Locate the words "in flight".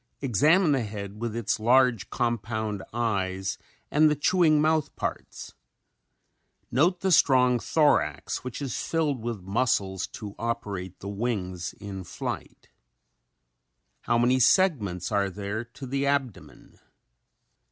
11.73-12.67